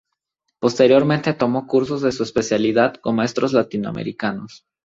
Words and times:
Posteriormente 0.59 1.33
tomó 1.35 1.67
cursos 1.67 2.01
de 2.01 2.11
su 2.11 2.23
especialidad 2.23 2.95
con 2.95 3.15
maestros 3.17 3.53
latinoamericanos. 3.53 4.65